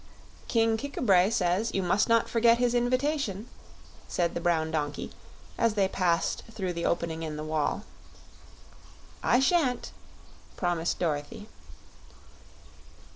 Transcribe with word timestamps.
"King 0.47 0.77
Kik 0.77 0.97
a 0.97 1.01
bray 1.03 1.29
says 1.29 1.75
you 1.75 1.83
must 1.83 2.09
not 2.09 2.27
forget 2.27 2.57
his 2.57 2.73
invitation," 2.73 3.47
said 4.07 4.33
the 4.33 4.41
brown 4.41 4.71
donkey, 4.71 5.11
as 5.59 5.75
they 5.75 5.87
passed 5.87 6.41
through 6.51 6.73
the 6.73 6.87
opening 6.87 7.21
in 7.21 7.37
the 7.37 7.43
wall. 7.43 7.83
"I 9.21 9.39
shan't," 9.39 9.91
promised 10.57 10.97
Dorothy. 10.97 11.47